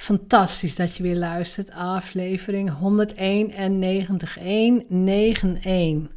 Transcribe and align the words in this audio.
Fantastisch 0.00 0.76
dat 0.76 0.96
je 0.96 1.02
weer 1.02 1.16
luistert. 1.16 1.70
Aflevering 1.70 2.70
191. 2.70 4.34
191. 4.34 6.16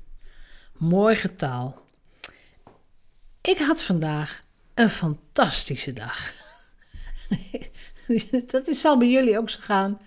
Mooi 0.78 1.15
getal. 1.15 1.81
Ik 3.41 3.57
had 3.57 3.83
vandaag 3.83 4.43
een 4.73 4.89
fantastische 4.89 5.93
dag. 5.93 6.33
dat 8.51 8.68
is, 8.68 8.82
zal 8.82 8.98
bij 8.98 9.09
jullie 9.09 9.38
ook 9.38 9.50
zo 9.50 9.59
gaan. 9.61 10.00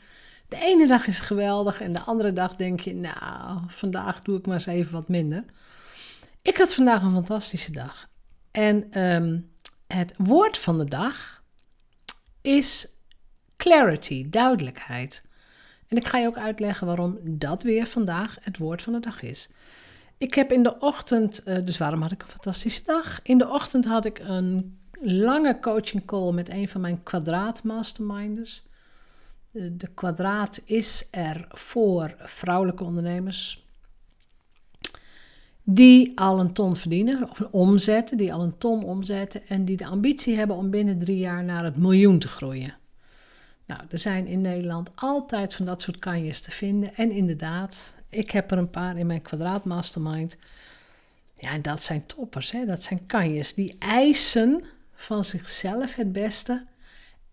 De 0.49 0.59
ene 0.59 0.87
dag 0.87 1.07
is 1.07 1.21
geweldig 1.21 1.81
en 1.81 1.93
de 1.93 2.01
andere 2.01 2.33
dag 2.33 2.57
denk 2.57 2.81
je, 2.81 2.95
nou, 2.95 3.61
vandaag 3.67 4.23
doe 4.23 4.39
ik 4.39 4.47
maar 4.47 4.55
eens 4.55 4.67
even 4.67 4.93
wat 4.93 5.09
minder. 5.09 5.45
Ik 6.43 6.57
had 6.57 6.75
vandaag 6.75 7.03
een 7.03 7.11
fantastische 7.11 7.73
dag. 7.73 8.09
En 8.51 8.91
ehm, 8.91 9.41
het 9.87 10.15
woord 10.17 10.59
van 10.59 10.79
de 10.79 10.85
dag 10.85 11.43
is 12.41 12.96
clarity, 13.57 14.29
duidelijkheid. 14.29 15.25
En 15.89 15.97
ik 15.97 16.07
ga 16.07 16.19
je 16.19 16.27
ook 16.27 16.39
uitleggen 16.39 16.87
waarom 16.87 17.19
dat 17.23 17.63
weer 17.63 17.87
vandaag 17.87 18.37
het 18.41 18.59
woord 18.59 18.83
van 18.83 18.93
de 18.93 19.01
dag 19.01 19.23
is. 19.23 19.51
Ik 20.19 20.35
heb 20.35 20.53
in 20.53 20.63
de 20.63 20.79
ochtend, 20.79 21.43
eh, 21.43 21.65
dus 21.65 21.79
waarom 21.79 22.03
had 22.03 22.13
ik 22.13 22.23
een 22.23 22.29
fantastische 22.29 22.83
dag? 22.85 23.21
In 23.23 23.39
de 23.39 23.49
ochtend 23.49 23.85
had 23.85 24.05
ik 24.05 24.19
een 24.19 24.79
lange 25.01 25.59
coaching 25.61 26.05
call 26.05 26.33
met 26.33 26.51
een 26.51 26.69
van 26.69 26.81
mijn 26.81 27.03
kwadraat 27.03 27.63
masterminders. 27.63 28.63
De 29.53 29.89
kwadraat 29.95 30.63
is 30.65 31.09
er 31.11 31.47
voor 31.49 32.15
vrouwelijke 32.19 32.85
ondernemers 32.85 33.67
die 35.69 36.19
al 36.19 36.41
een 36.41 36.53
ton 36.53 36.77
verdienen, 36.77 37.31
of 37.31 37.41
omzetten, 37.51 38.17
die 38.17 38.33
al 38.33 38.43
een 38.43 38.59
ton 38.59 38.85
omzetten 38.85 39.49
en 39.49 39.65
die 39.65 39.77
de 39.77 39.87
ambitie 39.87 40.37
hebben 40.37 40.57
om 40.57 40.71
binnen 40.71 40.99
drie 40.99 41.19
jaar 41.19 41.45
naar 41.45 41.65
het 41.65 41.77
miljoen 41.77 42.19
te 42.19 42.29
groeien. 42.29 42.75
Nou, 43.67 43.81
er 43.91 43.99
zijn 43.99 44.27
in 44.27 44.41
Nederland 44.41 44.91
altijd 44.95 45.55
van 45.55 45.67
dat 45.67 45.83
soort 45.83 45.99
kanjes 45.99 46.41
te 46.41 46.51
vinden. 46.51 46.95
En 46.95 47.11
inderdaad, 47.11 47.95
ik 48.09 48.31
heb 48.31 48.51
er 48.51 48.59
een 48.59 48.71
paar 48.71 48.97
in 48.97 49.07
mijn 49.07 49.23
kwadraat 49.23 49.65
mastermind. 49.65 50.37
Ja, 51.35 51.51
en 51.51 51.63
dat 51.63 51.83
zijn 51.83 52.07
toppers, 52.07 52.51
hè? 52.51 52.65
dat 52.65 52.83
zijn 52.83 53.07
kanjes 53.07 53.55
die 53.55 53.77
eisen 53.79 54.65
van 54.95 55.25
zichzelf 55.25 55.95
het 55.95 56.13
beste. 56.13 56.65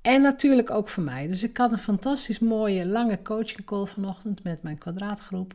En 0.02 0.22
natuurlijk 0.22 0.72
ook 0.72 0.89
voor 0.89 1.03
mij. 1.03 1.27
Dus 1.27 1.44
ik 1.44 1.57
had 1.57 1.72
een 1.72 1.77
fantastisch 1.77 2.39
mooie 2.39 2.85
lange 2.85 3.22
coaching 3.22 3.66
call 3.66 3.85
vanochtend 3.85 4.44
met 4.44 4.63
mijn 4.63 4.77
kwadraatgroep. 4.77 5.53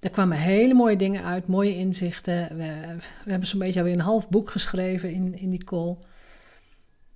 Er 0.00 0.10
kwamen 0.10 0.38
hele 0.38 0.74
mooie 0.74 0.96
dingen 0.96 1.24
uit, 1.24 1.46
mooie 1.46 1.76
inzichten. 1.76 2.56
We, 2.56 2.96
we 3.24 3.30
hebben 3.30 3.48
zo'n 3.48 3.58
beetje 3.58 3.80
alweer 3.80 3.94
een 3.94 4.00
half 4.00 4.28
boek 4.28 4.50
geschreven 4.50 5.10
in, 5.10 5.38
in 5.38 5.50
die 5.50 5.64
call. 5.64 5.96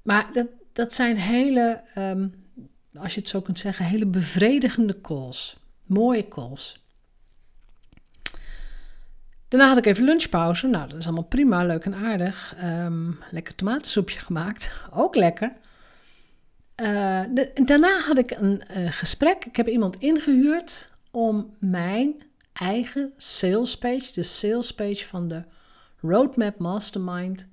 Maar 0.03 0.31
dat, 0.33 0.47
dat 0.73 0.93
zijn 0.93 1.17
hele 1.17 1.83
ehm, 1.95 2.29
als 2.95 3.15
je 3.15 3.21
het 3.21 3.29
zo 3.29 3.41
kunt 3.41 3.59
zeggen, 3.59 3.85
hele 3.85 4.07
bevredigende 4.07 5.01
calls. 5.01 5.57
Mooie 5.87 6.29
calls. 6.29 6.79
Daarna 9.49 9.69
had 9.69 9.79
ik 9.79 9.87
even 9.87 10.05
lunchpauze. 10.05 10.67
Nou, 10.67 10.89
dat 10.89 10.99
is 10.99 11.05
allemaal 11.05 11.25
prima, 11.25 11.65
leuk 11.65 11.85
en 11.85 11.95
aardig. 11.95 12.55
Um, 12.63 13.19
lekker 13.31 13.55
tomatensoepje 13.55 14.19
gemaakt. 14.19 14.73
Ook 14.93 15.15
lekker. 15.15 15.53
Uh, 16.77 17.25
daarna 17.65 18.01
had 18.01 18.19
ik 18.19 18.31
een 18.31 18.63
uh, 18.77 18.93
gesprek. 18.93 19.45
Ik 19.45 19.57
heb 19.57 19.69
iemand 19.69 19.97
ingehuurd 19.97 20.91
om 21.11 21.55
mijn 21.59 22.15
eigen 22.53 23.13
sales 23.17 23.79
page, 23.79 24.13
de 24.13 24.23
sales 24.23 24.75
page 24.75 25.07
van 25.07 25.29
de 25.29 25.43
Roadmap 26.01 26.59
Mastermind, 26.59 27.49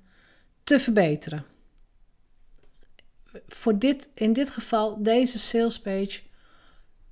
te 0.64 0.78
verbeteren 0.78 1.44
voor 3.46 3.78
dit, 3.78 4.10
in 4.14 4.32
dit 4.32 4.50
geval, 4.50 5.02
deze 5.02 5.38
sales 5.38 5.80
page, 5.80 6.20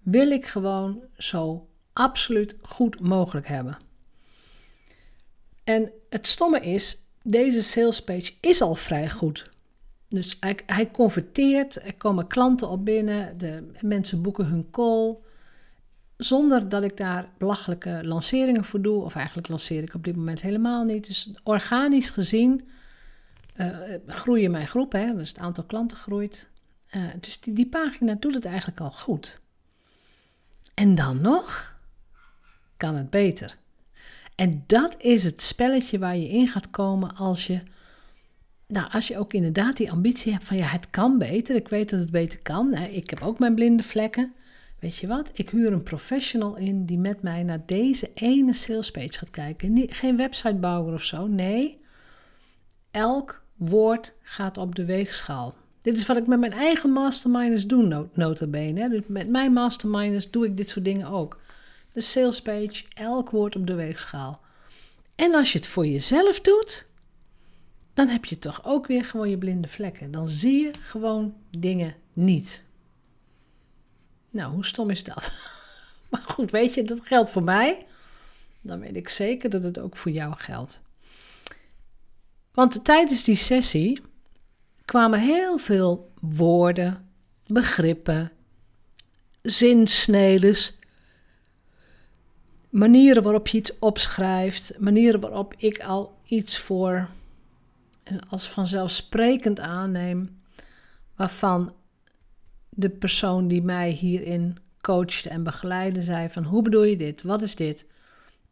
wil 0.02 0.30
ik 0.30 0.46
gewoon 0.46 1.02
zo 1.16 1.68
absoluut 1.92 2.56
goed 2.62 3.00
mogelijk 3.00 3.48
hebben. 3.48 3.76
En 5.64 5.92
het 6.08 6.26
stomme 6.26 6.60
is, 6.60 7.06
deze 7.22 7.62
sales 7.62 8.04
page 8.04 8.32
is 8.40 8.60
al 8.60 8.74
vrij 8.74 9.10
goed. 9.10 9.50
Dus 10.08 10.36
hij, 10.40 10.58
hij 10.66 10.90
converteert, 10.90 11.82
er 11.82 11.94
komen 11.94 12.26
klanten 12.26 12.68
op 12.68 12.84
binnen, 12.84 13.38
de 13.38 13.70
mensen 13.80 14.22
boeken 14.22 14.46
hun 14.46 14.70
call. 14.70 15.16
Zonder 16.16 16.68
dat 16.68 16.82
ik 16.82 16.96
daar 16.96 17.28
belachelijke 17.38 18.00
lanceringen 18.02 18.64
voor 18.64 18.80
doe. 18.80 19.02
Of 19.02 19.14
eigenlijk 19.14 19.48
lanceer 19.48 19.82
ik 19.82 19.94
op 19.94 20.04
dit 20.04 20.16
moment 20.16 20.42
helemaal 20.42 20.84
niet. 20.84 21.06
Dus 21.06 21.30
organisch 21.42 22.10
gezien 22.10 22.68
uh, 23.60 23.76
groeien 24.06 24.50
mijn 24.50 24.66
groep, 24.66 24.92
hè, 24.92 25.14
dus 25.14 25.28
het 25.28 25.38
aantal 25.38 25.64
klanten 25.64 25.96
groeit. 25.96 26.48
Uh, 26.96 27.04
dus 27.20 27.40
die, 27.40 27.54
die 27.54 27.68
pagina 27.68 28.14
doet 28.14 28.34
het 28.34 28.44
eigenlijk 28.44 28.80
al 28.80 28.90
goed. 28.90 29.38
En 30.74 30.94
dan 30.94 31.20
nog 31.20 31.76
kan 32.76 32.94
het 32.94 33.10
beter. 33.10 33.56
En 34.34 34.64
dat 34.66 34.96
is 34.98 35.24
het 35.24 35.42
spelletje 35.42 35.98
waar 35.98 36.16
je 36.16 36.28
in 36.28 36.48
gaat 36.48 36.70
komen 36.70 37.14
als 37.14 37.46
je, 37.46 37.62
nou, 38.66 38.90
als 38.90 39.08
je 39.08 39.18
ook 39.18 39.32
inderdaad 39.32 39.76
die 39.76 39.90
ambitie 39.90 40.32
hebt 40.32 40.44
van 40.44 40.56
ja, 40.56 40.66
het 40.66 40.90
kan 40.90 41.18
beter. 41.18 41.56
Ik 41.56 41.68
weet 41.68 41.90
dat 41.90 42.00
het 42.00 42.10
beter 42.10 42.40
kan. 42.42 42.74
Ik 42.74 43.10
heb 43.10 43.22
ook 43.22 43.38
mijn 43.38 43.54
blinde 43.54 43.82
vlekken. 43.82 44.34
Weet 44.78 44.96
je 44.96 45.06
wat? 45.06 45.30
Ik 45.32 45.50
huur 45.50 45.72
een 45.72 45.82
professional 45.82 46.56
in 46.56 46.84
die 46.84 46.98
met 46.98 47.22
mij 47.22 47.42
naar 47.42 47.66
deze 47.66 48.10
ene 48.14 48.52
salespage 48.52 49.18
gaat 49.18 49.30
kijken. 49.30 49.88
geen 49.88 50.16
websitebouwer 50.16 50.94
of 50.94 51.02
zo. 51.02 51.26
Nee, 51.26 51.80
elk 52.90 53.45
woord 53.56 54.14
gaat 54.22 54.58
op 54.58 54.74
de 54.74 54.84
weegschaal. 54.84 55.54
Dit 55.82 55.96
is 55.96 56.06
wat 56.06 56.16
ik 56.16 56.26
met 56.26 56.38
mijn 56.38 56.52
eigen 56.52 56.90
masterminders 56.90 57.66
doe, 57.66 58.08
nota 58.12 58.46
bene. 58.46 58.88
Dus 58.88 59.02
met 59.06 59.28
mijn 59.28 59.52
masterminders 59.52 60.30
doe 60.30 60.46
ik 60.46 60.56
dit 60.56 60.68
soort 60.68 60.84
dingen 60.84 61.08
ook. 61.08 61.38
De 61.92 62.00
sales 62.00 62.42
page, 62.42 62.84
elk 62.94 63.30
woord 63.30 63.56
op 63.56 63.66
de 63.66 63.74
weegschaal. 63.74 64.40
En 65.14 65.34
als 65.34 65.52
je 65.52 65.58
het 65.58 65.68
voor 65.68 65.86
jezelf 65.86 66.40
doet, 66.40 66.86
dan 67.94 68.08
heb 68.08 68.24
je 68.24 68.38
toch 68.38 68.64
ook 68.64 68.86
weer 68.86 69.04
gewoon 69.04 69.30
je 69.30 69.38
blinde 69.38 69.68
vlekken. 69.68 70.10
Dan 70.10 70.28
zie 70.28 70.62
je 70.62 70.70
gewoon 70.80 71.34
dingen 71.50 71.94
niet. 72.12 72.64
Nou, 74.30 74.52
hoe 74.52 74.66
stom 74.66 74.90
is 74.90 75.04
dat? 75.04 75.32
Maar 76.10 76.22
goed, 76.22 76.50
weet 76.50 76.74
je, 76.74 76.84
dat 76.84 77.06
geldt 77.06 77.30
voor 77.30 77.44
mij. 77.44 77.86
Dan 78.60 78.80
weet 78.80 78.96
ik 78.96 79.08
zeker 79.08 79.50
dat 79.50 79.62
het 79.62 79.78
ook 79.78 79.96
voor 79.96 80.12
jou 80.12 80.34
geldt. 80.36 80.82
Want 82.56 82.84
tijdens 82.84 83.24
die 83.24 83.34
sessie 83.34 84.00
kwamen 84.84 85.20
heel 85.20 85.58
veel 85.58 86.12
woorden, 86.20 87.08
begrippen, 87.46 88.32
zinsnedes, 89.42 90.78
manieren 92.68 93.22
waarop 93.22 93.48
je 93.48 93.58
iets 93.58 93.78
opschrijft, 93.78 94.72
manieren 94.78 95.20
waarop 95.20 95.54
ik 95.56 95.82
al 95.82 96.18
iets 96.24 96.58
voor 96.58 97.08
en 98.02 98.28
als 98.28 98.48
vanzelfsprekend 98.48 99.60
aanneem, 99.60 100.40
waarvan 101.16 101.72
de 102.68 102.90
persoon 102.90 103.48
die 103.48 103.62
mij 103.62 103.90
hierin 103.90 104.58
coachte 104.80 105.28
en 105.28 105.42
begeleidde 105.42 106.02
zei 106.02 106.28
van 106.28 106.44
hoe 106.44 106.62
bedoel 106.62 106.84
je 106.84 106.96
dit, 106.96 107.22
wat 107.22 107.42
is 107.42 107.54
dit, 107.54 107.86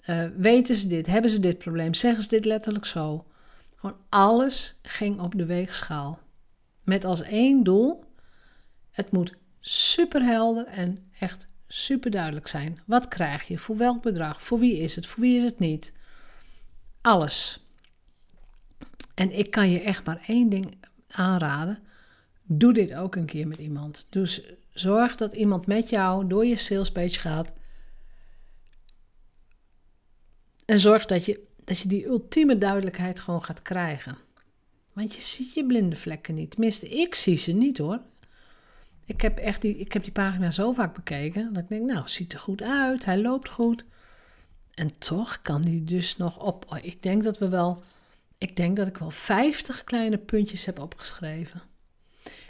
uh, 0.06 0.26
weten 0.36 0.74
ze 0.74 0.86
dit, 0.86 1.06
hebben 1.06 1.30
ze 1.30 1.40
dit 1.40 1.58
probleem, 1.58 1.94
zeggen 1.94 2.22
ze 2.22 2.28
dit 2.28 2.44
letterlijk 2.44 2.86
zo. 2.86 3.24
Gewoon 3.84 4.00
alles 4.08 4.74
ging 4.82 5.20
op 5.20 5.34
de 5.38 5.46
weegschaal. 5.46 6.18
Met 6.82 7.04
als 7.04 7.22
één 7.22 7.62
doel: 7.62 8.04
het 8.90 9.12
moet 9.12 9.34
superhelder 9.60 10.66
en 10.66 11.10
echt 11.18 11.46
super 11.66 12.10
duidelijk 12.10 12.46
zijn. 12.46 12.80
Wat 12.86 13.08
krijg 13.08 13.42
je? 13.48 13.58
Voor 13.58 13.76
welk 13.76 14.02
bedrag? 14.02 14.42
Voor 14.42 14.58
wie 14.58 14.78
is 14.78 14.96
het? 14.96 15.06
Voor 15.06 15.22
wie 15.22 15.36
is 15.36 15.44
het 15.44 15.58
niet? 15.58 15.92
Alles. 17.00 17.66
En 19.14 19.38
ik 19.38 19.50
kan 19.50 19.70
je 19.70 19.80
echt 19.80 20.06
maar 20.06 20.24
één 20.26 20.48
ding 20.48 20.84
aanraden. 21.08 21.78
Doe 22.42 22.72
dit 22.72 22.94
ook 22.94 23.16
een 23.16 23.26
keer 23.26 23.48
met 23.48 23.58
iemand. 23.58 24.06
Dus 24.10 24.42
zorg 24.72 25.16
dat 25.16 25.32
iemand 25.32 25.66
met 25.66 25.90
jou 25.90 26.26
door 26.26 26.46
je 26.46 26.56
salespage 26.56 27.20
gaat. 27.20 27.52
En 30.64 30.80
zorg 30.80 31.04
dat 31.06 31.24
je 31.24 31.52
dat 31.64 31.78
je 31.78 31.88
die 31.88 32.06
ultieme 32.06 32.58
duidelijkheid 32.58 33.20
gewoon 33.20 33.44
gaat 33.44 33.62
krijgen. 33.62 34.16
Want 34.92 35.14
je 35.14 35.20
ziet 35.20 35.54
je 35.54 35.66
blinde 35.66 35.96
vlekken 35.96 36.34
niet. 36.34 36.50
Tenminste, 36.50 36.88
ik 36.88 37.14
zie 37.14 37.36
ze 37.36 37.52
niet 37.52 37.78
hoor. 37.78 38.00
Ik 39.04 39.20
heb 39.20 39.38
echt 39.38 39.62
die, 39.62 39.76
ik 39.76 39.92
heb 39.92 40.02
die 40.02 40.12
pagina 40.12 40.50
zo 40.50 40.72
vaak 40.72 40.94
bekeken. 40.94 41.52
Dat 41.52 41.62
ik 41.62 41.68
denk, 41.68 41.84
nou, 41.84 42.08
ziet 42.08 42.32
er 42.32 42.38
goed 42.38 42.62
uit. 42.62 43.04
Hij 43.04 43.18
loopt 43.18 43.48
goed. 43.48 43.84
En 44.74 44.98
toch 44.98 45.42
kan 45.42 45.62
die 45.62 45.84
dus 45.84 46.16
nog 46.16 46.38
op. 46.38 46.64
Oh, 46.68 46.78
ik 46.82 47.02
denk 47.02 47.22
dat 47.24 47.38
we 47.38 47.48
wel. 47.48 47.82
Ik 48.38 48.56
denk 48.56 48.76
dat 48.76 48.86
ik 48.86 48.96
wel 48.96 49.10
50 49.10 49.84
kleine 49.84 50.18
puntjes 50.18 50.64
heb 50.64 50.78
opgeschreven. 50.78 51.62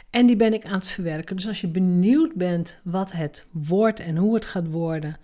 En 0.09 0.25
die 0.25 0.35
ben 0.35 0.53
ik 0.53 0.65
aan 0.65 0.73
het 0.73 0.85
verwerken. 0.85 1.35
Dus 1.35 1.47
als 1.47 1.61
je 1.61 1.67
benieuwd 1.67 2.33
bent 2.33 2.79
wat 2.83 3.11
het 3.11 3.45
wordt 3.51 3.99
en 3.99 4.17
hoe 4.17 4.35
het 4.35 4.45
gaat 4.45 4.67
worden, 4.67 5.17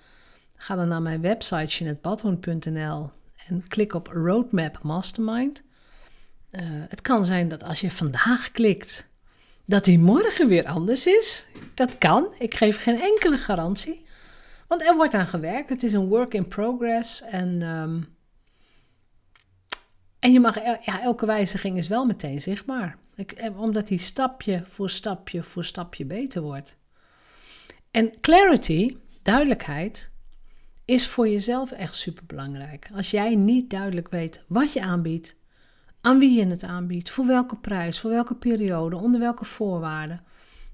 ga 0.56 0.76
dan 0.76 0.88
naar 0.88 1.02
mijn 1.02 1.22
website 1.22 1.66
jeanettebadhoorn.nl 1.66 3.10
en 3.48 3.68
klik 3.68 3.94
op 3.94 4.08
Roadmap 4.08 4.84
Mastermind. 4.84 5.64
Uh, 6.52 6.62
het 6.64 7.02
kan 7.02 7.26
zijn 7.26 7.48
dat 7.48 7.64
als 7.64 7.82
je 7.82 7.92
vandaag 7.92 8.52
klikt, 8.52 9.10
dat 9.66 9.86
die 9.86 10.00
morgen 10.00 10.48
weer 10.48 10.66
anders 10.66 11.08
is. 11.08 11.48
Dat 11.74 11.98
kan. 11.98 12.34
Ik 12.40 12.56
geef 12.56 12.78
geen 12.78 13.02
enkele 13.02 13.38
garantie. 13.38 14.06
Want 14.68 14.82
er 14.82 14.96
wordt 14.96 15.14
aan 15.14 15.28
gewerkt. 15.28 15.70
Het 15.70 15.84
is 15.84 15.94
een 15.94 16.08
work 16.08 16.34
in 16.34 16.48
progress. 16.48 17.22
En, 17.22 17.62
ehm, 17.62 18.02
en 20.20 20.32
je 20.34 20.40
mag, 20.40 20.56
ja, 20.64 21.02
elke 21.02 21.26
wijziging 21.26 21.78
is 21.78 21.88
wel 21.88 22.06
meteen 22.06 22.42
zichtbaar. 22.42 22.98
Ik, 23.16 23.32
eh, 23.32 23.60
omdat 23.60 23.88
die 23.88 23.98
stapje 23.98 24.64
voor 24.66 24.90
stapje 24.90 25.44
voor 25.44 25.64
stapje 25.64 26.06
beter 26.06 26.42
wordt. 26.42 26.80
En 27.92 28.20
clarity, 28.22 28.98
duidelijkheid, 29.22 30.12
is 30.92 31.08
voor 31.08 31.30
jezelf 31.30 31.72
echt 31.72 31.96
super 31.96 32.26
belangrijk. 32.26 32.90
Als 32.94 33.12
jij 33.12 33.36
niet 33.36 33.70
duidelijk 33.70 34.10
weet 34.10 34.42
wat 34.48 34.74
je 34.74 34.82
aanbiedt, 34.82 35.36
aan 36.02 36.20
wie 36.20 36.38
je 36.40 36.46
het 36.48 36.64
aanbiedt, 36.64 37.10
voor 37.10 37.26
welke 37.26 37.56
prijs, 37.56 38.00
voor 38.00 38.10
welke 38.10 38.36
periode, 38.36 39.02
onder 39.02 39.20
welke 39.20 39.46
voorwaarden. 39.46 40.24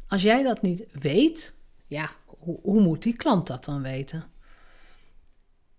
Als 0.07 0.21
jij 0.21 0.43
dat 0.43 0.61
niet 0.61 0.85
weet, 0.91 1.53
ja, 1.87 2.09
hoe, 2.25 2.59
hoe 2.61 2.81
moet 2.81 3.03
die 3.03 3.15
klant 3.15 3.47
dat 3.47 3.65
dan 3.65 3.81
weten? 3.81 4.23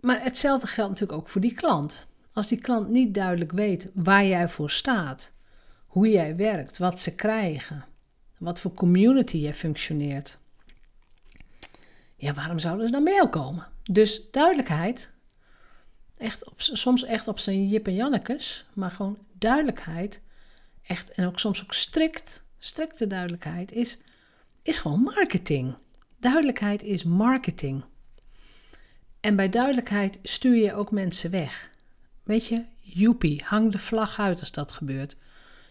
Maar 0.01 0.23
hetzelfde 0.23 0.67
geldt 0.67 0.91
natuurlijk 0.91 1.19
ook 1.19 1.29
voor 1.29 1.41
die 1.41 1.55
klant. 1.55 2.07
Als 2.33 2.49
die 2.49 2.59
klant 2.59 2.89
niet 2.89 3.15
duidelijk 3.15 3.53
weet 3.53 3.89
waar 3.95 4.27
jij 4.27 4.49
voor 4.49 4.71
staat, 4.71 5.33
hoe 5.87 6.09
jij 6.09 6.37
werkt, 6.37 6.79
wat 6.79 7.01
ze 7.01 7.15
krijgen, 7.15 7.85
wat 8.39 8.61
voor 8.61 8.75
community 8.75 9.37
je 9.37 9.55
functioneert. 9.55 10.39
Ja, 12.17 12.35
waarom 12.35 12.59
zouden 12.59 12.87
ze 12.87 12.93
dan 12.93 13.05
bij 13.05 13.15
jou 13.15 13.29
komen? 13.29 13.67
Dus 13.91 14.31
duidelijkheid, 14.31 15.11
echt 16.17 16.47
op, 16.47 16.55
soms 16.57 17.05
echt 17.05 17.29
op 17.29 17.39
zijn 17.39 17.69
Jip 17.69 17.87
en 17.87 17.95
Jannekes, 17.95 18.65
maar 18.75 18.91
gewoon 18.91 19.19
duidelijkheid, 19.33 20.21
echt 20.83 21.11
en 21.11 21.27
ook 21.27 21.39
soms 21.39 21.63
ook 21.63 21.75
strikt, 21.75 22.45
strikte 22.59 23.07
duidelijkheid, 23.07 23.73
is, 23.73 23.99
is 24.63 24.79
gewoon 24.79 25.01
marketing. 25.01 25.75
Duidelijkheid 26.19 26.83
is 26.83 27.05
marketing. 27.05 27.85
En 29.21 29.37
bij 29.37 29.49
duidelijkheid 29.49 30.19
stuur 30.23 30.57
je 30.57 30.75
ook 30.75 30.91
mensen 30.91 31.31
weg. 31.31 31.71
Weet 32.23 32.47
je, 32.47 32.65
joepie, 32.81 33.43
hang 33.45 33.73
de 33.73 33.79
vlag 33.79 34.19
uit 34.19 34.41
als 34.41 34.53
dat 34.53 34.73
gebeurt. 34.73 35.17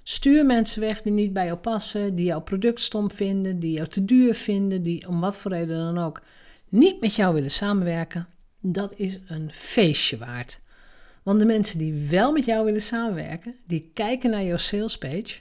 Stuur 0.04 0.46
mensen 0.46 0.82
weg 0.82 1.02
die 1.02 1.14
niet 1.14 1.34
bij 1.34 1.46
jou 1.46 1.58
passen, 1.58 2.16
die 2.16 2.26
jouw 2.26 2.42
product 2.42 2.82
stom 2.82 3.12
vinden, 3.12 3.60
die 3.60 3.72
jou 3.72 3.88
te 3.88 4.06
duur 4.06 4.34
vinden, 4.36 4.84
die 4.84 5.08
om 5.08 5.20
wat 5.20 5.38
voor 5.38 5.52
reden 5.52 5.78
dan 5.78 6.04
ook 6.04 6.22
niet 6.70 7.02
met 7.02 7.16
jou 7.16 7.34
willen 7.34 7.52
samenwerken. 7.52 8.28
Dat 8.62 8.94
is 8.96 9.20
een 9.28 9.52
feestje 9.52 10.18
waard. 10.18 10.60
Want 11.24 11.40
de 11.40 11.46
mensen 11.46 11.80
die 11.80 12.08
wel 12.10 12.32
met 12.32 12.46
jou 12.46 12.66
willen 12.66 12.82
samenwerken, 12.82 13.56
die 13.66 13.92
kijken 13.94 14.30
naar 14.30 14.44
jouw 14.44 14.58
salespage. 14.58 15.40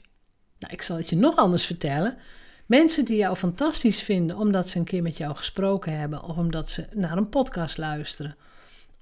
Nou, 0.58 0.72
ik 0.72 0.82
zal 0.82 0.96
het 0.96 1.08
je 1.08 1.16
nog 1.16 1.36
anders 1.36 1.66
vertellen. 1.66 2.16
Mensen 2.66 3.04
die 3.04 3.16
jou 3.16 3.36
fantastisch 3.36 4.02
vinden 4.02 4.36
omdat 4.36 4.68
ze 4.68 4.78
een 4.78 4.84
keer 4.84 5.02
met 5.02 5.16
jou 5.16 5.36
gesproken 5.36 5.98
hebben, 5.98 6.22
of 6.22 6.36
omdat 6.36 6.70
ze 6.70 6.86
naar 6.94 7.16
een 7.16 7.28
podcast 7.28 7.78
luisteren, 7.78 8.36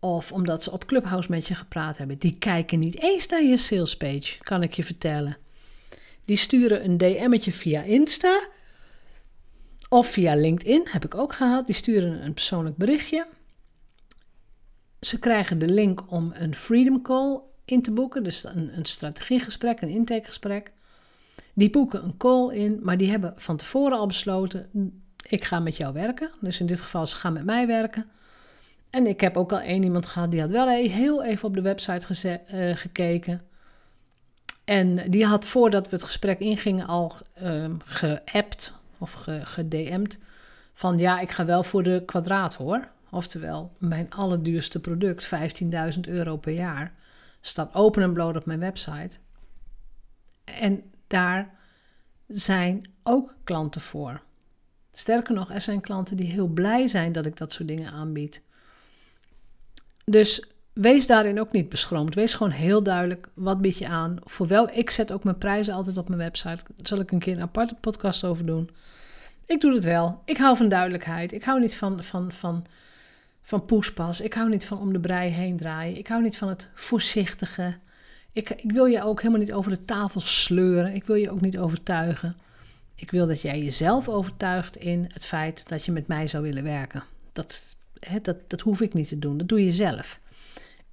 of 0.00 0.32
omdat 0.32 0.62
ze 0.62 0.70
op 0.70 0.86
Clubhouse 0.86 1.30
met 1.30 1.46
je 1.46 1.54
gepraat 1.54 1.98
hebben, 1.98 2.18
die 2.18 2.38
kijken 2.38 2.78
niet 2.78 3.02
eens 3.02 3.26
naar 3.26 3.42
je 3.42 3.56
salespage, 3.56 4.38
kan 4.42 4.62
ik 4.62 4.72
je 4.72 4.84
vertellen. 4.84 5.36
Die 6.24 6.36
sturen 6.36 6.84
een 6.84 6.98
DM'tje 6.98 7.52
via 7.52 7.82
Insta 7.82 8.48
of 9.94 10.06
via 10.06 10.34
LinkedIn, 10.34 10.86
heb 10.90 11.04
ik 11.04 11.14
ook 11.14 11.32
gehad. 11.32 11.66
Die 11.66 11.74
sturen 11.74 12.24
een 12.24 12.34
persoonlijk 12.34 12.76
berichtje. 12.76 13.26
Ze 15.00 15.18
krijgen 15.18 15.58
de 15.58 15.68
link 15.68 16.12
om 16.12 16.32
een 16.34 16.54
Freedom 16.54 17.02
Call 17.02 17.40
in 17.64 17.82
te 17.82 17.92
boeken, 17.92 18.22
dus 18.22 18.44
een, 18.44 18.76
een 18.76 18.84
strategiegesprek, 18.84 19.80
een 19.80 19.88
intakegesprek. 19.88 20.72
Die 21.54 21.70
boeken 21.70 22.04
een 22.04 22.16
call 22.16 22.54
in, 22.54 22.80
maar 22.82 22.96
die 22.96 23.10
hebben 23.10 23.32
van 23.36 23.56
tevoren 23.56 23.98
al 23.98 24.06
besloten: 24.06 24.70
ik 25.28 25.44
ga 25.44 25.60
met 25.60 25.76
jou 25.76 25.92
werken. 25.92 26.30
Dus 26.40 26.60
in 26.60 26.66
dit 26.66 26.80
geval, 26.80 27.06
ze 27.06 27.16
gaan 27.16 27.32
met 27.32 27.44
mij 27.44 27.66
werken. 27.66 28.06
En 28.90 29.06
ik 29.06 29.20
heb 29.20 29.36
ook 29.36 29.52
al 29.52 29.60
één 29.60 29.82
iemand 29.82 30.06
gehad 30.06 30.30
die 30.30 30.40
had 30.40 30.50
wel 30.50 30.68
heel 30.68 31.24
even 31.24 31.48
op 31.48 31.54
de 31.54 31.62
website 31.62 32.40
uh, 32.52 32.76
gekeken. 32.76 33.42
En 34.64 35.10
die 35.10 35.26
had 35.26 35.44
voordat 35.44 35.88
we 35.88 35.96
het 35.96 36.04
gesprek 36.04 36.38
ingingen 36.38 36.86
al 36.86 37.12
uh, 37.42 37.70
geappt 37.84 38.72
of 39.04 39.26
gedM'd 39.42 40.18
van 40.72 40.98
ja, 40.98 41.20
ik 41.20 41.30
ga 41.30 41.44
wel 41.44 41.62
voor 41.62 41.82
de 41.82 42.02
kwadraat 42.06 42.54
hoor. 42.54 42.88
Oftewel, 43.10 43.72
mijn 43.78 44.10
allerduurste 44.10 44.80
product, 44.80 45.30
15.000 45.94 46.00
euro 46.00 46.36
per 46.36 46.52
jaar, 46.52 46.92
staat 47.40 47.74
open 47.74 48.02
en 48.02 48.12
bloot 48.12 48.36
op 48.36 48.46
mijn 48.46 48.58
website. 48.58 49.18
En 50.44 50.82
daar 51.06 51.54
zijn 52.26 52.90
ook 53.02 53.34
klanten 53.44 53.80
voor. 53.80 54.22
Sterker 54.92 55.34
nog, 55.34 55.50
er 55.50 55.60
zijn 55.60 55.80
klanten 55.80 56.16
die 56.16 56.30
heel 56.30 56.46
blij 56.46 56.86
zijn 56.86 57.12
dat 57.12 57.26
ik 57.26 57.36
dat 57.36 57.52
soort 57.52 57.68
dingen 57.68 57.92
aanbied. 57.92 58.42
Dus 60.04 60.48
wees 60.72 61.06
daarin 61.06 61.40
ook 61.40 61.52
niet 61.52 61.68
beschroomd. 61.68 62.14
Wees 62.14 62.34
gewoon 62.34 62.52
heel 62.52 62.82
duidelijk, 62.82 63.28
wat 63.34 63.60
bied 63.60 63.78
je 63.78 63.88
aan? 63.88 64.16
Voor 64.24 64.70
ik 64.72 64.90
zet 64.90 65.12
ook 65.12 65.24
mijn 65.24 65.38
prijzen 65.38 65.74
altijd 65.74 65.96
op 65.96 66.08
mijn 66.08 66.20
website. 66.20 66.64
Daar 66.66 66.86
zal 66.86 67.00
ik 67.00 67.10
een 67.10 67.18
keer 67.18 67.36
een 67.36 67.42
aparte 67.42 67.74
podcast 67.74 68.24
over 68.24 68.46
doen. 68.46 68.70
Ik 69.46 69.60
doe 69.60 69.74
het 69.74 69.84
wel. 69.84 70.22
Ik 70.24 70.36
hou 70.36 70.56
van 70.56 70.68
duidelijkheid. 70.68 71.32
Ik 71.32 71.44
hou 71.44 71.60
niet 71.60 71.74
van, 71.74 72.02
van, 72.02 72.32
van, 72.32 72.64
van 73.42 73.64
poespas. 73.64 74.20
Ik 74.20 74.34
hou 74.34 74.48
niet 74.48 74.66
van 74.66 74.78
om 74.78 74.92
de 74.92 75.00
brei 75.00 75.30
heen 75.30 75.56
draaien. 75.56 75.96
Ik 75.96 76.06
hou 76.06 76.22
niet 76.22 76.36
van 76.36 76.48
het 76.48 76.68
voorzichtige. 76.74 77.76
Ik, 78.32 78.50
ik 78.50 78.72
wil 78.72 78.84
je 78.84 79.02
ook 79.02 79.18
helemaal 79.18 79.40
niet 79.40 79.52
over 79.52 79.70
de 79.70 79.84
tafel 79.84 80.20
sleuren. 80.20 80.94
Ik 80.94 81.04
wil 81.04 81.16
je 81.16 81.30
ook 81.30 81.40
niet 81.40 81.58
overtuigen. 81.58 82.36
Ik 82.94 83.10
wil 83.10 83.26
dat 83.26 83.42
jij 83.42 83.62
jezelf 83.62 84.08
overtuigt 84.08 84.76
in 84.76 85.04
het 85.12 85.26
feit 85.26 85.68
dat 85.68 85.84
je 85.84 85.92
met 85.92 86.06
mij 86.06 86.26
zou 86.26 86.42
willen 86.42 86.62
werken. 86.62 87.02
Dat, 87.32 87.76
hè, 87.98 88.20
dat, 88.20 88.36
dat 88.50 88.60
hoef 88.60 88.80
ik 88.80 88.94
niet 88.94 89.08
te 89.08 89.18
doen. 89.18 89.38
Dat 89.38 89.48
doe 89.48 89.64
je 89.64 89.72
zelf. 89.72 90.20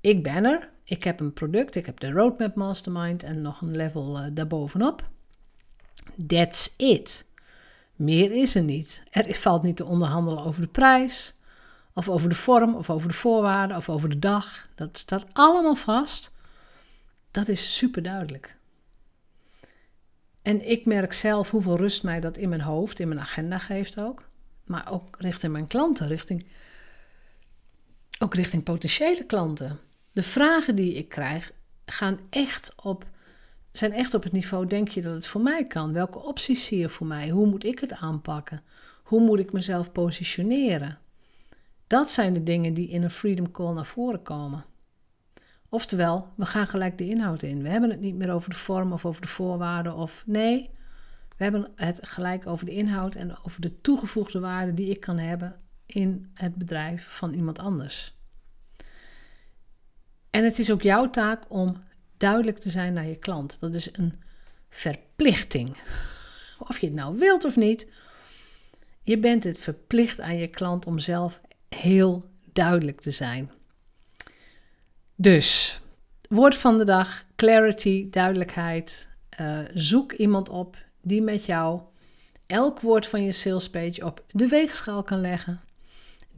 Ik 0.02 0.24
ben 0.24 0.46
er. 0.46 0.70
Ik 0.84 1.04
heb 1.04 1.20
een 1.20 1.34
product. 1.34 1.76
Ik 1.76 1.86
heb 1.86 2.00
de 2.00 2.12
Roadmap 2.12 2.56
Mastermind 2.56 3.24
en 3.24 3.42
nog 3.42 3.62
een 3.62 3.76
level 3.76 4.20
uh, 4.20 4.26
daarbovenop. 4.34 5.10
That's 6.28 6.74
it. 6.78 7.26
Meer 8.02 8.32
is 8.32 8.56
er 8.56 8.64
niet. 8.64 9.04
Er 9.10 9.36
valt 9.36 9.64
niet 9.64 9.76
te 9.76 9.86
onderhandelen 9.86 10.44
over 10.44 10.62
de 10.62 10.68
prijs, 10.68 11.34
of 11.94 12.10
over 12.10 12.30
de 12.30 12.36
vorm, 12.36 12.76
of 12.76 12.90
over 12.90 13.08
de 13.08 13.14
voorwaarden, 13.14 13.78
of 13.78 13.90
over 13.90 14.10
de 14.10 14.20
dag. 14.20 14.70
Dat 14.76 14.98
staat 14.98 15.26
allemaal 15.32 15.76
vast. 15.76 16.32
Dat 17.32 17.48
is 17.48 17.78
super 17.78 18.04
duidelijk. 18.04 18.58
En 20.42 20.70
ik 20.70 20.86
merk 20.86 21.14
zelf 21.14 21.52
hoeveel 21.52 21.78
rust 21.78 22.04
mij 22.04 22.20
dat 22.20 22.38
in 22.38 22.50
mijn 22.50 22.62
hoofd, 22.62 23.00
in 23.00 23.08
mijn 23.08 23.20
agenda 23.20 23.58
geeft 23.58 24.00
ook. 24.00 24.30
Maar 24.64 24.92
ook 24.92 25.16
richting 25.20 25.52
mijn 25.52 25.68
klanten, 25.68 26.08
richting, 26.08 26.48
ook 28.20 28.36
richting 28.36 28.64
potentiële 28.64 29.26
klanten. 29.26 29.80
De 30.12 30.24
vragen 30.24 30.76
die 30.76 30.94
ik 30.94 31.10
krijg 31.10 31.52
gaan 31.86 32.20
echt 32.30 32.74
op 32.76 33.06
zijn 33.72 33.94
echt 33.94 34.14
op 34.14 34.24
het 34.24 34.32
niveau, 34.32 34.68
denk 34.68 34.88
je 34.88 35.02
dat 35.02 35.14
het 35.14 35.28
voor 35.28 35.42
mij 35.42 35.68
kan? 35.68 35.94
Welke 35.94 36.20
opties 36.20 36.66
zie 36.66 36.78
je 36.78 36.90
voor 36.90 37.08
mij? 37.08 37.30
Hoe 37.30 37.48
moet 37.48 37.64
ik 37.64 37.80
het 37.80 37.94
aanpakken? 37.94 38.62
Hoe 39.04 39.22
moet 39.22 39.40
ik 39.40 39.52
mezelf 39.52 39.92
positioneren? 39.92 40.98
Dat 41.88 42.12
zijn 42.12 42.34
de 42.34 42.44
dingen 42.44 42.74
die 42.74 42.90
in 42.90 43.04
een 43.04 43.12
Freedom 43.12 43.52
Call 43.52 43.74
naar 43.74 43.86
voren 43.86 44.22
komen. 44.22 44.66
Oftewel, 45.70 46.28
we 46.36 46.46
gaan 46.46 46.68
gelijk 46.68 46.98
de 46.98 47.08
inhoud 47.08 47.42
in. 47.42 47.64
We 47.64 47.70
hebben 47.70 47.90
het 47.90 48.00
niet 48.00 48.16
meer 48.16 48.32
over 48.32 48.50
de 48.50 48.56
vorm 48.56 48.94
of 48.94 49.06
over 49.06 49.22
de 49.22 49.28
voorwaarden 49.28 49.96
of 49.96 50.24
nee. 50.26 50.70
We 51.38 51.44
hebben 51.44 51.72
het 51.76 52.00
gelijk 52.02 52.48
over 52.48 52.66
de 52.66 52.72
inhoud 52.72 53.16
en 53.16 53.38
over 53.44 53.62
de 53.62 53.76
toegevoegde 53.76 54.40
waarde 54.40 54.74
die 54.74 54.90
ik 54.90 55.00
kan 55.00 55.18
hebben 55.18 55.60
in 55.86 56.32
het 56.34 56.56
bedrijf 56.56 57.08
van 57.10 57.34
iemand 57.34 57.60
anders. 57.60 58.16
En 60.30 60.44
het 60.44 60.60
is 60.60 60.72
ook 60.72 60.82
jouw 60.82 61.10
taak 61.10 61.46
om 61.48 61.84
duidelijk 62.22 62.58
te 62.58 62.70
zijn 62.70 62.94
naar 62.94 63.08
je 63.08 63.16
klant. 63.16 63.60
Dat 63.60 63.76
is 63.76 63.90
een 63.92 64.14
verplichting. 64.70 65.78
Of 66.68 66.80
je 66.80 66.86
het 66.86 66.96
nou 66.96 67.18
wilt 67.18 67.44
of 67.44 67.56
niet. 67.56 67.88
Je 69.04 69.18
bent 69.18 69.44
het 69.44 69.60
verplicht 69.60 70.20
aan 70.20 70.38
je 70.38 70.48
klant 70.48 70.86
om 70.86 71.00
zelf 71.00 71.42
heel 71.70 72.24
duidelijk 72.54 73.02
te 73.02 73.12
zijn. 73.12 73.52
Dus, 75.16 75.80
woord 76.30 76.56
van 76.58 76.78
de 76.78 76.84
dag: 76.84 77.26
clarity, 77.36 78.10
duidelijkheid. 78.10 79.10
Uh, 79.40 79.60
zoek 79.74 80.12
iemand 80.12 80.50
op 80.50 80.78
die 81.02 81.22
met 81.22 81.46
jou 81.46 81.82
elk 82.48 82.80
woord 82.80 83.08
van 83.08 83.24
je 83.24 83.32
salespage 83.32 84.06
op 84.06 84.24
de 84.32 84.48
weegschaal 84.48 85.04
kan 85.04 85.22
leggen. 85.22 85.62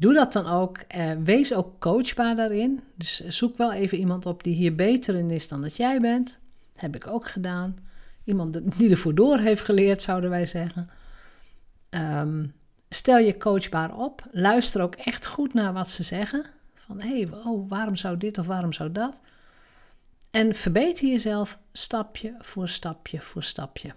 Doe 0.03 0.13
dat 0.13 0.33
dan 0.33 0.47
ook. 0.47 0.77
Eh, 0.77 1.11
wees 1.23 1.53
ook 1.53 1.79
coachbaar 1.79 2.35
daarin. 2.35 2.83
Dus 2.95 3.19
zoek 3.19 3.57
wel 3.57 3.73
even 3.73 3.97
iemand 3.97 4.25
op 4.25 4.43
die 4.43 4.55
hier 4.55 4.75
beter 4.75 5.15
in 5.15 5.31
is 5.31 5.47
dan 5.47 5.61
dat 5.61 5.77
jij 5.77 5.99
bent. 5.99 6.39
Heb 6.75 6.95
ik 6.95 7.07
ook 7.07 7.27
gedaan. 7.27 7.75
Iemand 8.23 8.77
die 8.77 8.89
ervoor 8.89 9.15
door 9.15 9.37
heeft 9.37 9.61
geleerd, 9.61 10.01
zouden 10.01 10.29
wij 10.29 10.45
zeggen. 10.45 10.89
Ehm, 11.89 12.45
stel 12.89 13.17
je 13.17 13.37
coachbaar 13.37 13.97
op. 13.97 14.27
Luister 14.31 14.81
ook 14.81 14.95
echt 14.95 15.25
goed 15.25 15.53
naar 15.53 15.73
wat 15.73 15.89
ze 15.89 16.03
zeggen. 16.03 16.45
Van 16.75 17.01
hey, 17.01 17.29
oh, 17.45 17.69
waarom 17.69 17.95
zou 17.95 18.17
dit 18.17 18.37
of 18.37 18.45
waarom 18.45 18.73
zou 18.73 18.91
dat? 18.91 19.21
En 20.31 20.55
verbeter 20.55 21.07
jezelf 21.07 21.59
stapje 21.71 22.35
voor 22.39 22.67
stapje 22.67 23.21
voor 23.21 23.43
stapje. 23.43 23.93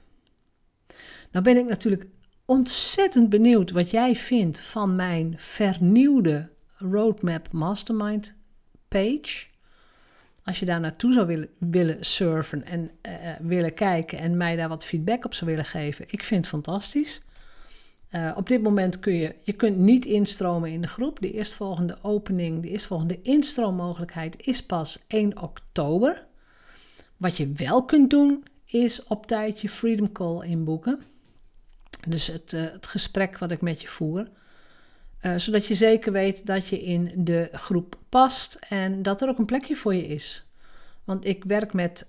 Nou 1.30 1.44
ben 1.44 1.56
ik 1.56 1.66
natuurlijk 1.66 2.06
ontzettend 2.46 3.28
benieuwd 3.28 3.70
wat 3.70 3.90
jij 3.90 4.14
vindt 4.14 4.60
van 4.60 4.96
mijn 4.96 5.34
vernieuwde 5.36 6.48
Roadmap 6.76 7.52
Mastermind 7.52 8.34
page. 8.88 9.46
Als 10.44 10.58
je 10.58 10.66
daar 10.66 10.80
naartoe 10.80 11.12
zou 11.12 11.26
willen, 11.26 11.48
willen 11.58 12.04
surfen 12.04 12.64
en 12.64 12.90
uh, 13.02 13.12
willen 13.40 13.74
kijken 13.74 14.18
en 14.18 14.36
mij 14.36 14.56
daar 14.56 14.68
wat 14.68 14.86
feedback 14.86 15.24
op 15.24 15.34
zou 15.34 15.50
willen 15.50 15.64
geven, 15.64 16.04
ik 16.08 16.24
vind 16.24 16.40
het 16.40 16.54
fantastisch. 16.54 17.22
Uh, 18.12 18.32
op 18.36 18.48
dit 18.48 18.62
moment 18.62 18.98
kun 18.98 19.14
je, 19.14 19.34
je 19.42 19.52
kunt 19.52 19.76
niet 19.76 20.04
instromen 20.04 20.70
in 20.70 20.80
de 20.80 20.86
groep. 20.86 21.20
De 21.20 21.32
eerstvolgende 21.32 21.98
opening, 22.02 22.62
de 22.62 22.68
eerstvolgende 22.68 23.22
instroommogelijkheid 23.22 24.46
is 24.46 24.62
pas 24.62 25.04
1 25.06 25.42
oktober. 25.42 26.26
Wat 27.16 27.36
je 27.36 27.52
wel 27.52 27.84
kunt 27.84 28.10
doen, 28.10 28.44
is 28.64 29.04
op 29.04 29.26
tijd 29.26 29.60
je 29.60 29.68
Freedom 29.68 30.12
Call 30.12 30.46
inboeken. 30.46 31.00
Dus 32.08 32.26
het, 32.26 32.52
uh, 32.52 32.62
het 32.72 32.86
gesprek 32.86 33.38
wat 33.38 33.50
ik 33.50 33.60
met 33.60 33.80
je 33.80 33.88
voer. 33.88 34.28
Uh, 35.22 35.36
zodat 35.36 35.66
je 35.66 35.74
zeker 35.74 36.12
weet 36.12 36.46
dat 36.46 36.68
je 36.68 36.82
in 36.82 37.12
de 37.16 37.48
groep 37.52 37.98
past 38.08 38.58
en 38.68 39.02
dat 39.02 39.22
er 39.22 39.28
ook 39.28 39.38
een 39.38 39.44
plekje 39.44 39.76
voor 39.76 39.94
je 39.94 40.06
is. 40.06 40.44
Want 41.04 41.24
ik 41.24 41.44
werk 41.44 41.72
met 41.72 42.04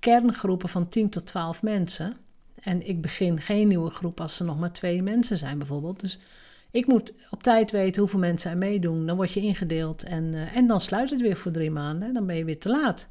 kerngroepen 0.00 0.68
van 0.68 0.86
10 0.86 1.08
tot 1.08 1.26
12 1.26 1.62
mensen. 1.62 2.16
En 2.62 2.88
ik 2.88 3.00
begin 3.00 3.40
geen 3.40 3.68
nieuwe 3.68 3.90
groep 3.90 4.20
als 4.20 4.38
er 4.38 4.44
nog 4.44 4.58
maar 4.58 4.72
twee 4.72 5.02
mensen 5.02 5.36
zijn, 5.36 5.58
bijvoorbeeld. 5.58 6.00
Dus 6.00 6.18
ik 6.70 6.86
moet 6.86 7.12
op 7.30 7.42
tijd 7.42 7.70
weten 7.70 8.00
hoeveel 8.00 8.18
mensen 8.18 8.50
er 8.50 8.56
meedoen. 8.56 9.06
Dan 9.06 9.16
word 9.16 9.32
je 9.32 9.40
ingedeeld 9.40 10.02
en, 10.02 10.32
uh, 10.32 10.56
en 10.56 10.66
dan 10.66 10.80
sluit 10.80 11.10
het 11.10 11.20
weer 11.20 11.36
voor 11.36 11.52
drie 11.52 11.70
maanden. 11.70 12.14
Dan 12.14 12.26
ben 12.26 12.36
je 12.36 12.44
weer 12.44 12.58
te 12.58 12.68
laat. 12.68 13.08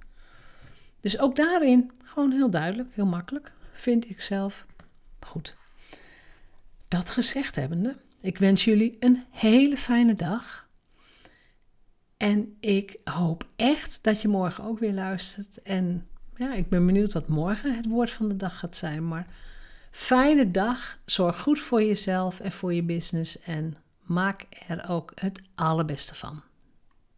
Dus 1.02 1.20
ook 1.20 1.36
daarin 1.36 1.92
gewoon 2.04 2.32
heel 2.32 2.50
duidelijk, 2.50 2.90
heel 2.94 3.06
makkelijk, 3.06 3.52
vind 3.72 4.10
ik 4.10 4.22
zelf. 4.22 4.66
Goed. 5.20 5.56
Dat 6.92 7.10
gezegd 7.10 7.56
hebbende, 7.56 7.98
ik 8.22 8.38
wens 8.38 8.64
jullie 8.64 8.98
een 9.00 9.24
hele 9.30 9.78
fijne 9.78 10.16
dag. 10.16 10.70
En 12.18 12.58
ik 12.60 13.00
hoop 13.04 13.48
echt 13.56 14.00
dat 14.04 14.22
je 14.22 14.28
morgen 14.28 14.64
ook 14.64 14.80
weer 14.80 14.94
luistert. 14.94 15.62
En 15.62 16.08
ja, 16.36 16.54
ik 16.54 16.70
ben 16.70 16.86
benieuwd 16.86 17.14
wat 17.14 17.28
morgen 17.28 17.76
het 17.76 17.86
woord 17.86 18.12
van 18.12 18.30
de 18.30 18.36
dag 18.36 18.60
gaat 18.60 18.76
zijn. 18.76 19.08
Maar 19.08 19.28
fijne 19.92 20.52
dag. 20.52 21.00
Zorg 21.06 21.42
goed 21.42 21.60
voor 21.60 21.84
jezelf 21.84 22.40
en 22.40 22.52
voor 22.52 22.74
je 22.74 22.84
business. 22.84 23.42
En 23.42 23.76
maak 24.04 24.46
er 24.68 24.90
ook 24.90 25.12
het 25.16 25.42
allerbeste 25.56 26.16
van. 26.16 26.42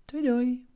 Doei 0.06 0.24
doei. 0.24 0.68